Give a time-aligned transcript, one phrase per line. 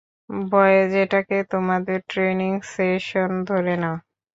[0.49, 3.95] Boys, এটাকে তোমাদের training session ধরে নাও।